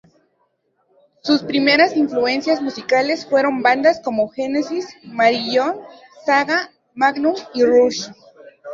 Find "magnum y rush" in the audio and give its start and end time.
6.95-8.07